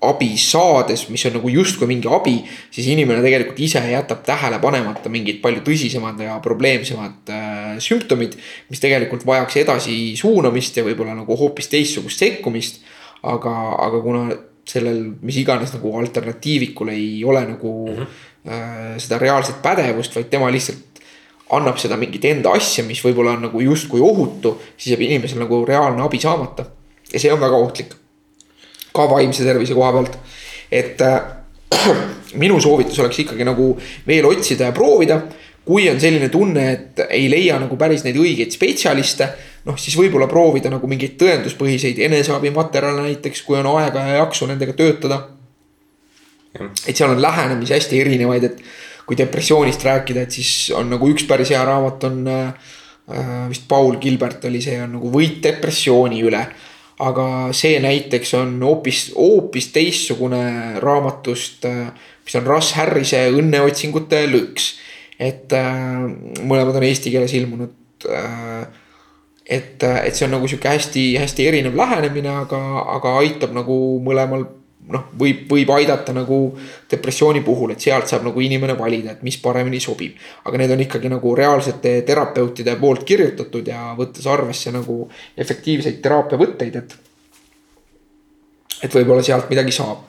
[0.02, 2.38] abi saades, mis on nagu justkui mingi abi,
[2.72, 8.38] siis inimene tegelikult ise jätab tähele panemata mingid palju tõsisemad ja probleemsemad äh, sümptomid.
[8.70, 12.80] mis tegelikult vajaks edasi suunamist ja võib-olla nagu hoopis teistsugust sekkumist.
[13.24, 14.24] aga, aga kuna
[14.64, 18.08] sellel, mis iganes nagu alternatiivikul ei ole nagu mm -hmm.
[18.48, 21.02] äh, seda reaalset pädevust, vaid tema lihtsalt
[21.50, 25.66] annab seda mingit enda asja, mis võib-olla on nagu justkui ohutu, siis jääb inimesel nagu
[25.66, 26.66] reaalne abi saamata.
[27.14, 27.96] ja see on väga ohtlik
[28.93, 30.17] ka vaimse tervise koha pealt.
[30.71, 31.21] et äh,
[32.41, 33.71] minu soovitus oleks ikkagi nagu
[34.08, 35.21] veel otsida ja proovida.
[35.69, 39.28] kui on selline tunne, et ei leia nagu päris neid õigeid spetsialiste,
[39.69, 44.73] noh siis võib-olla proovida nagu mingeid tõenduspõhiseid eneseabimaterjale näiteks, kui on aega ja jaksu nendega
[44.73, 45.28] töötada.
[46.88, 48.63] et seal on lähenemisi hästi erinevaid, et
[49.06, 52.73] kui depressioonist rääkida, et siis on nagu üks päris hea raamat on äh,
[53.49, 56.41] vist Paul Gilbert oli see on nagu Võit depressiooni üle
[57.00, 60.44] aga see näiteks on hoopis, hoopis teistsugune
[60.84, 61.66] raamatust,
[62.26, 64.74] mis on Russ Harrise Õnneotsingute lõks.
[65.20, 66.06] et äh,
[66.48, 68.68] mõlemad on eesti keeles ilmunud äh,.
[69.46, 72.60] et, et see on nagu sihuke hästi-hästi erinev lähenemine, aga,
[72.96, 74.46] aga aitab nagu mõlemal
[74.93, 76.39] noh, võib, võib aidata nagu
[76.89, 80.17] depressiooni puhul, et sealt saab nagu inimene valida, et mis paremini sobib.
[80.45, 85.04] aga need on ikkagi nagu reaalsete terapeutide poolt kirjutatud ja võttes arvesse nagu
[85.38, 86.97] efektiivseid teraapiavõtteid, et.
[88.84, 90.04] et võib-olla sealt midagi saab.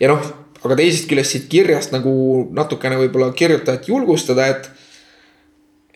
[0.00, 0.30] ja noh,
[0.64, 2.12] aga teisest küljest siit kirjast nagu
[2.52, 4.70] natukene võib-olla kirjutajat julgustada, et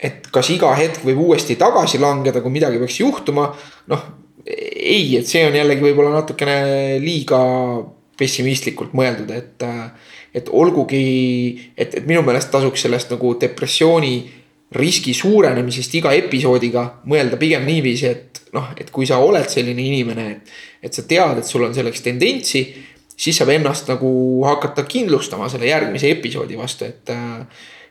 [0.05, 3.47] et kas iga hetk võib uuesti tagasi langeda, kui midagi peaks juhtuma,
[3.87, 4.01] noh
[4.45, 6.57] ei, et see on jällegi võib-olla natukene
[7.01, 7.39] liiga
[8.17, 9.67] pessimistlikult mõeldud, et.
[10.35, 14.15] et olgugi, et, et minu meelest tasuks sellest nagu depressiooni
[14.75, 20.25] riski suurenemisest iga episoodiga mõelda pigem niiviisi, et noh, et kui sa oled selline inimene,
[20.31, 20.51] et.
[20.83, 22.65] et sa tead, et sul on selleks tendentsi,
[23.15, 24.09] siis saab ennast nagu
[24.43, 27.15] hakata kindlustama selle järgmise episoodi vastu, et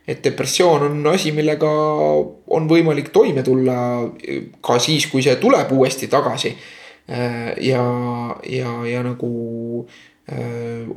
[0.04, 1.68] et depressioon on asi, millega
[2.52, 3.76] on võimalik toime tulla
[4.64, 6.52] ka siis, kui see tuleb uuesti tagasi.
[7.60, 7.84] ja,
[8.48, 9.30] ja, ja nagu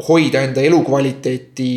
[0.08, 1.72] hoida enda elukvaliteeti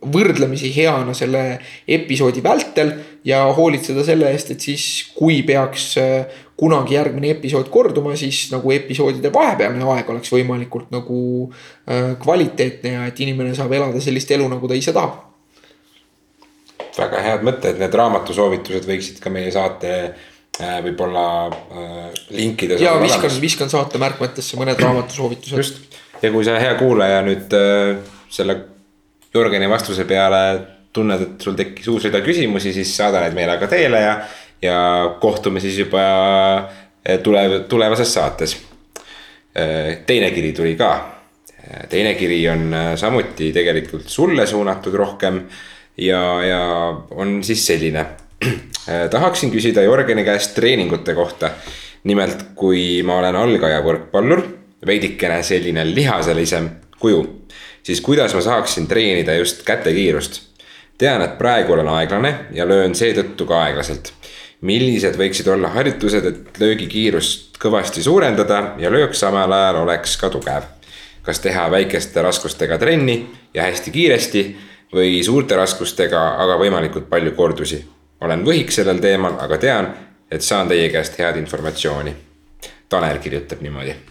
[0.00, 1.42] võrdlemisi heana selle
[1.88, 2.92] episoodi vältel
[3.26, 4.84] ja hoolitseda selle eest, et siis
[5.16, 11.20] kui peaks äh, kunagi järgmine episood korduma, siis nagu episoodide vahepealne aeg oleks võimalikult nagu
[11.50, 15.26] äh, kvaliteetne ja et inimene saab elada sellist elu, nagu ta ise tahab.
[16.96, 19.94] väga head mõtted, need raamatusoovitused võiksid ka meie saate
[20.84, 21.22] võib-olla
[22.34, 22.76] linkida.
[22.82, 25.56] ja viskan, viskan saate märkmetesse mõned raamatusoovitused.
[25.56, 27.94] just ja kui sa, hea kuulaja, nüüd äh,
[28.30, 28.56] selle
[29.34, 30.42] Jürgeni vastuse peale
[30.92, 34.16] tunned, et sul tekkis uus rida küsimusi, siis saada need meile ka teele ja,
[34.62, 34.80] ja
[35.22, 38.56] kohtume siis juba äh, tulev, tulevases saates.
[39.54, 40.92] Äh, teine kiri tuli ka.
[41.88, 45.42] teine kiri on samuti tegelikult sulle suunatud rohkem
[46.00, 46.62] ja, ja
[47.10, 48.06] on siis selline.
[49.10, 51.50] tahaksin küsida Jürgeni käest treeningute kohta.
[52.04, 54.42] nimelt, kui ma olen algaja võrkpallur
[54.86, 56.68] veidikene selline lihaselisem
[57.00, 57.46] kuju,
[57.82, 60.42] siis kuidas ma saaksin treenida just kätekiirust?
[60.98, 64.12] tean, et praegu olen aeglane ja löön seetõttu ka aeglaselt.
[64.60, 70.68] millised võiksid olla harjutused, et löögikiirust kõvasti suurendada ja löök samal ajal oleks ka tugev?
[71.22, 74.44] kas teha väikeste raskustega trenni ja hästi kiiresti
[74.92, 77.84] või suurte raskustega, aga võimalikult palju kordusi?
[78.20, 79.90] olen võhik sellel teemal, aga tean,
[80.30, 82.14] et saan teie käest head informatsiooni.
[82.88, 84.09] Tanel kirjutab niimoodi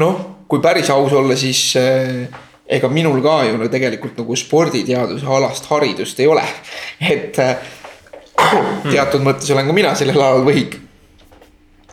[0.00, 2.28] noh, kui päris aus olla, siis äh,
[2.72, 6.44] ega minul ka ju no tegelikult nagu sporditeaduse alast haridust ei ole.
[7.14, 7.56] et äh,
[8.88, 10.78] teatud mõttes olen ka mina sellel alal võhik.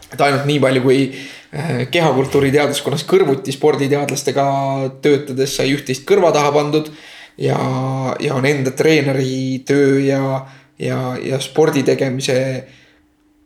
[0.09, 4.47] et ainult nii palju, kui äh, kehakultuuri teaduskonnas kõrvuti sporditeadlastega
[5.03, 6.91] töötades sai üht-teist kõrva taha pandud.
[7.38, 7.59] ja,
[8.19, 10.45] ja on enda treeneri töö ja,
[10.79, 12.39] ja, ja spordi tegemise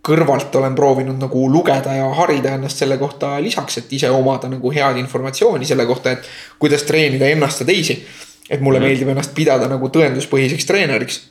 [0.04, 4.72] kõrvalt olen proovinud nagu lugeda ja harida ennast selle kohta lisaks, et ise omada nagu
[4.76, 6.28] head informatsiooni selle kohta, et
[6.60, 8.04] kuidas treenida ennast ja teisi.
[8.50, 11.22] et mulle mm meeldib ennast pidada nagu tõenduspõhiseks treeneriks.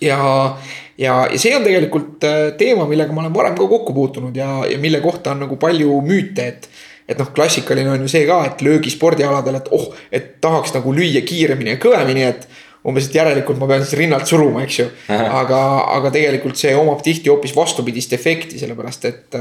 [0.00, 0.56] ja,
[0.98, 4.64] ja, ja see on tegelikult äh, teema, millega ma olen varem ka kokku puutunud ja,
[4.70, 6.68] ja mille kohta on nagu palju müüte, et
[7.08, 11.20] et noh, klassikaline on ju see ka, et löögispordialadel, et oh, et tahaks nagu lüüa
[11.20, 12.48] kiiremini ja kõvemini, et
[12.84, 14.86] umbes, et järelikult ma pean siis rinnalt suruma, eks ju.
[15.08, 15.60] aga,
[15.96, 19.40] aga tegelikult see omab tihti hoopis vastupidist efekti, sellepärast et.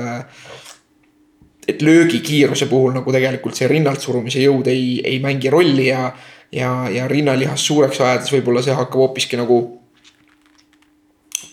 [1.68, 6.10] et löögikiiruse puhul nagu tegelikult see rinnalt surumise jõud ei, ei mängi rolli ja.
[6.52, 9.62] ja, ja rinnalihast suureks ajades võib-olla see hakkab hoopiski nagu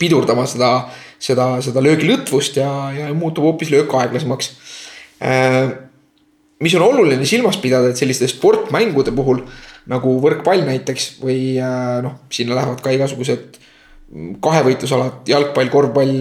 [0.01, 0.73] pidurdama seda
[1.21, 4.51] seda, seda löögilõtvust ja, ja muutub hoopis löök aeglasemaks
[5.23, 5.77] äh,
[6.61, 9.45] mis on oluline silmas pidada, et selliste sportmängude puhul
[9.89, 13.59] nagu võrkpall näiteks või äh, noh, sinna lähevad ka igasugused
[14.43, 16.15] kahevõitlusalad, jalgpall, korvpall,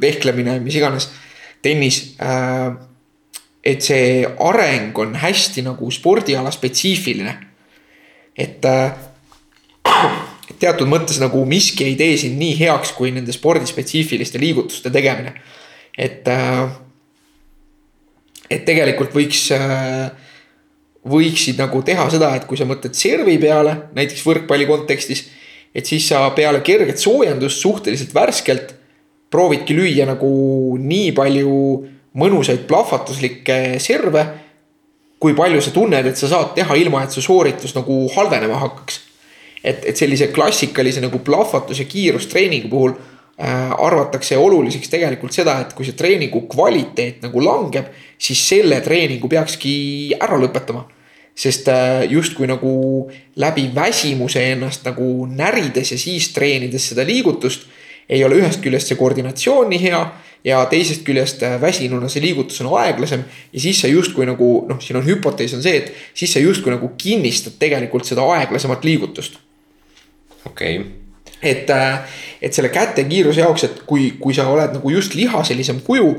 [0.00, 1.10] vehklemine, mis iganes,
[1.62, 2.00] tennis.
[2.24, 2.72] Äh,
[3.68, 7.36] et see areng on hästi nagu spordiala spetsiifiline.
[8.38, 8.94] et äh,
[10.58, 15.34] teatud mõttes nagu miski ei tee sind nii heaks, kui nende spordispetsiifiliste liigutuste tegemine.
[15.98, 16.26] et
[18.48, 20.08] et tegelikult võiks, äh,
[21.06, 25.28] võiksid nagu teha seda, et kui sa mõtled servi peale, näiteks võrkpalli kontekstis.
[25.74, 28.74] et siis sa peale kerget soojendust suhteliselt värskelt
[29.30, 30.30] proovidki lüüa nagu
[30.80, 31.54] nii palju
[32.18, 34.26] mõnusaid plahvatuslikke serve.
[35.18, 39.00] kui palju sa tunned, et sa saad teha ilma, et su sooritus nagu halvenema hakkaks.
[39.64, 42.94] et, et sellise klassikalise nagu plahvatus ja kiirustreeningu puhul
[43.38, 50.14] arvatakse oluliseks tegelikult seda, et kui see treeningu kvaliteet nagu langeb, siis selle treeningu peakski
[50.18, 50.88] ära lõpetama.
[51.38, 57.68] sest äh, justkui nagu läbi väsimuse ennast nagu närides ja siis treenides seda liigutust.
[58.08, 60.00] ei ole ühest küljest see koordinatsioon nii hea
[60.44, 63.22] ja teisest küljest äh, väsinuna see liigutus on aeglasem.
[63.52, 66.74] ja siis sa justkui nagu noh, siin on hüpotees on see, et siis sa justkui
[66.74, 69.38] nagu kinnistad tegelikult seda aeglasemat liigutust.
[70.44, 71.07] okei okay
[71.42, 72.00] et, äh,
[72.42, 76.10] et selle kätekiiruse jaoks, et kui, kui sa oled nagu just lihaselisem kuju,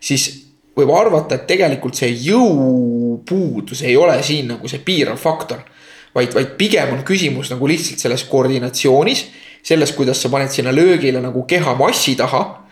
[0.00, 0.28] siis
[0.78, 5.64] võib arvata, et tegelikult see jõupuudus ei ole siin nagu see piirav faktor.
[6.14, 9.26] vaid, vaid pigem on küsimus nagu lihtsalt selles koordinatsioonis,
[9.62, 12.67] selles, kuidas sa paned sinna löögile nagu keha massi taha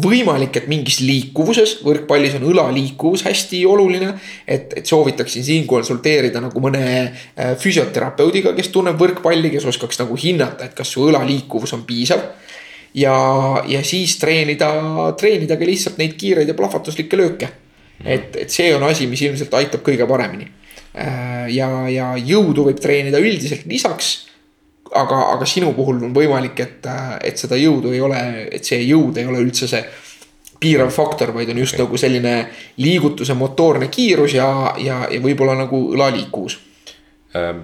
[0.00, 4.14] võimalik, et mingis liikuvuses, võrkpallis on õlaliikuvus hästi oluline.
[4.48, 10.16] et, et soovitaksin siin konsulteerida nagu mõne äh, füsioterapeudiga, kes tunneb võrkpalli, kes oskaks nagu
[10.16, 12.22] hinnata, et kas su õlaliikuvus on piisav.
[12.94, 13.14] ja,
[13.68, 14.72] ja siis treenida,
[15.20, 17.52] treenida ka lihtsalt neid kiireid ja plahvatuslikke lööke.
[18.04, 20.48] et, et see on asi, mis ilmselt aitab kõige paremini.
[20.96, 24.29] Äh, ja, ja jõudu võib treenida üldiselt lisaks
[24.94, 26.86] aga, aga sinu puhul on võimalik, et,
[27.24, 29.82] et seda jõudu ei ole, et see jõud ei ole üldse see
[30.60, 31.84] piirav faktor, vaid on just okay.
[31.84, 32.34] nagu selline
[32.82, 34.48] liigutuse motoorne kiirus ja,
[34.78, 36.58] ja, ja võib-olla nagu õlaliikuvus.
[37.38, 37.62] Ehm,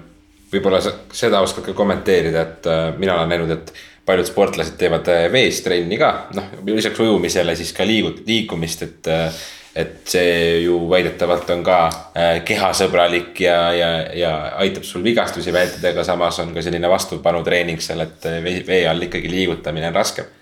[0.53, 3.73] võib-olla seda oskad ka kommenteerida, et äh, mina olen näinud, et
[4.07, 9.11] paljud sportlased teevad äh, vees trenni ka, noh lisaks ujumisele siis ka liigut-, liikumist, et
[9.13, 9.45] äh,
[9.77, 15.91] et see ju väidetavalt on ka äh, kehasõbralik ja, ja, ja aitab sul vigastusi vältida,
[15.93, 20.33] aga samas on ka selline vastupanutreening seal, et äh, vee all ikkagi liigutamine on raskem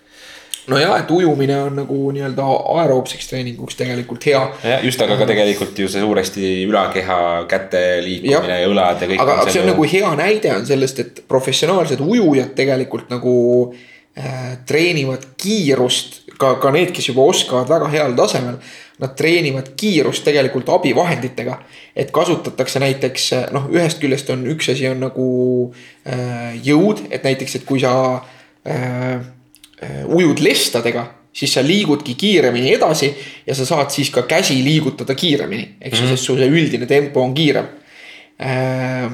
[0.68, 2.46] no ja, et ujumine on nagu nii-öelda
[2.80, 4.42] aeroobseks treeninguks tegelikult hea.
[4.84, 7.20] just, aga ka tegelikult ju see suuresti ülakeha,
[7.52, 9.26] käte liikumine ja, ja õlad ja kõik.
[9.26, 9.74] aga see on ju...
[9.74, 13.36] nagu hea näide on sellest, et professionaalsed ujujad tegelikult nagu
[14.18, 16.24] äh, treenivad kiirust.
[16.38, 18.58] Ka, ka need, kes juba oskavad väga heal tasemel
[19.00, 21.60] nad treenivad kiirust tegelikult abivahenditega.
[21.96, 25.28] et kasutatakse näiteks noh, ühest küljest on üks asi on nagu
[26.08, 27.94] äh, jõud, et näiteks, et kui sa
[28.68, 29.20] äh,
[29.84, 33.10] äh, ujud lestadega siis sa liigudki kiiremini edasi
[33.48, 36.48] ja sa saad siis ka käsi liigutada kiiremini, eks ju mm -hmm., sest su see
[36.50, 37.68] üldine tempo on kiirem
[38.40, 39.12] äh,.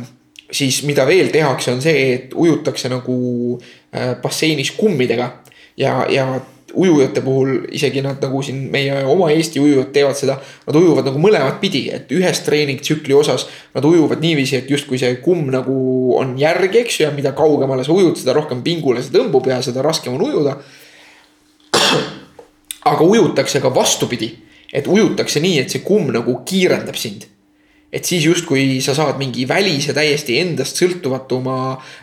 [0.51, 3.59] siis mida veel tehakse, on see, et ujutakse nagu
[3.95, 5.31] äh, basseinis kummidega
[5.77, 6.41] ja, ja
[6.73, 10.37] ujujate puhul isegi nad nagu siin meie oma Eesti ujujad teevad seda.
[10.67, 15.17] Nad ujuvad nagu mõlemat pidi, et ühes treeningtsükli osas nad ujuvad niiviisi, et justkui see
[15.23, 15.75] kumm nagu
[16.19, 19.61] on järgi, eks ju, ja mida kaugemale sa ujud, seda rohkem pingule see tõmbub ja
[19.65, 20.57] seda raskem on ujuda.
[22.91, 24.31] aga ujutakse ka vastupidi,
[24.73, 27.27] et ujutakse nii, et see kumm nagu kiirendab sind
[27.91, 31.55] et siis justkui sa saad mingi välise, täiesti endast sõltuvatuma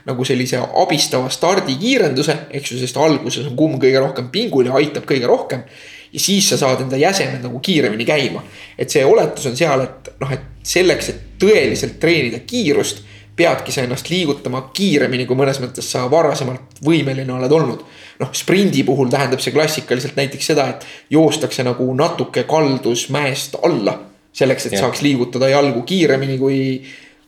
[0.08, 5.08] nagu sellise abistava stardikiirenduse, eks ju, sest alguses on kumm kõige rohkem pingul ja aitab
[5.08, 5.64] kõige rohkem.
[6.12, 8.42] ja siis sa saad enda jäsemed nagu kiiremini käima.
[8.78, 13.02] et see oletus on seal, et noh, et selleks, et tõeliselt treenida kiirust,
[13.36, 17.84] peadki sa ennast liigutama kiiremini, kui mõnes mõttes sa varasemalt võimeline oled olnud.
[18.18, 23.96] noh, sprindi puhul tähendab see klassikaliselt näiteks seda, et joostakse nagu natuke kaldus mäest alla
[24.38, 24.84] selleks, et ja.
[24.84, 26.62] saaks liigutada jalgu kiiremini, kui,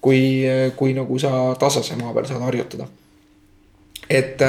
[0.02, 0.22] kui,
[0.76, 2.88] kui nagu sa tasase maa peal saad harjutada.
[4.10, 4.42] et.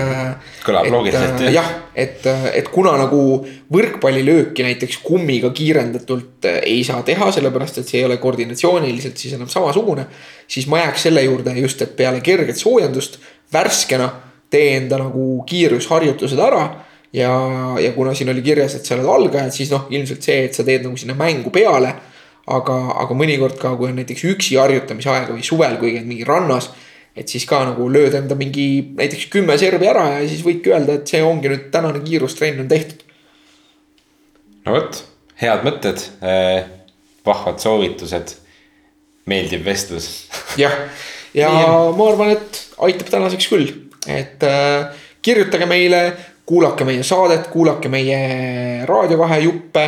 [0.66, 1.68] kõlab loogiliselt jah.
[1.95, 3.20] et, et kuna nagu
[3.74, 9.49] võrkpallilööki näiteks kummiga kiirendatult ei saa teha, sellepärast et see ei ole koordinatsiooniliselt siis enam
[9.49, 10.07] samasugune.
[10.47, 13.20] siis ma jääks selle juurde just, et peale kerget soojendust
[13.53, 14.09] värskena
[14.49, 16.64] tee enda nagu kiirusharjutused ära
[17.14, 17.32] ja,
[17.80, 20.66] ja kuna siin oli kirjas, et sa oled algajad, siis noh, ilmselt see, et sa
[20.68, 21.93] teed nagu sinna mängu peale
[22.50, 26.26] aga, aga mõnikord ka, kui on näiteks üksi harjutamise aega või suvel, kui käid mingi
[26.28, 26.72] rannas.
[27.16, 30.96] et siis ka nagu lööd enda mingi näiteks kümme servi ära ja siis võidki öelda,
[30.96, 33.04] et see ongi nüüd tänane kiirustrenn on tehtud.
[34.66, 35.04] no vot,
[35.42, 36.06] head mõtted,
[37.26, 38.36] vahvad soovitused,
[39.28, 40.08] meeldiv vestlus
[40.58, 40.74] jah,
[41.36, 41.98] ja Nii.
[41.98, 43.68] ma arvan, et aitab tänaseks küll,
[44.08, 46.02] et äh, kirjutage meile,
[46.48, 49.86] kuulake meie saadet, kuulake meie raadiovahejuppe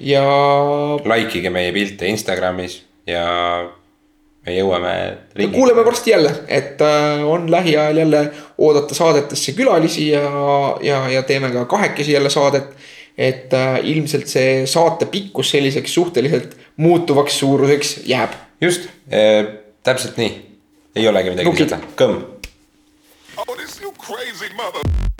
[0.00, 0.24] ja.
[1.04, 3.24] Like ige meie pilte Instagramis ja
[4.46, 4.92] me jõuame.
[5.52, 8.22] kuuleme varsti jälle, et äh, on lähiajal jälle
[8.58, 10.22] oodata saadetesse külalisi ja,
[10.82, 12.74] ja, ja teeme ka kahekesi jälle saadet.
[13.18, 18.30] et äh, ilmselt see saate pikkus selliseks suhteliselt muutuvaks suuruseks jääb.
[18.60, 20.32] just äh,, täpselt nii,
[20.96, 22.22] ei olegi midagi lisada, kõmm.
[23.36, 25.17] Oh, this you crazy mother.